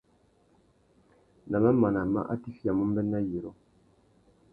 [1.49, 3.51] Nà mamana má atiffiyamú mbê, nà yirô.